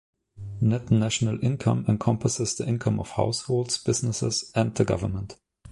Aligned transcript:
Net 0.59 0.89
national 0.89 1.43
income 1.45 1.85
encompasses 1.87 2.55
the 2.55 2.65
income 2.67 2.99
of 2.99 3.09
households, 3.11 3.77
businesses, 3.77 4.51
and 4.55 4.73
the 4.73 4.83
government. 4.83 5.37